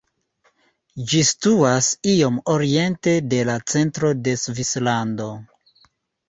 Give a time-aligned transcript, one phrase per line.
[1.09, 5.29] Ĝi situas iom oriente de la centro de Svislando.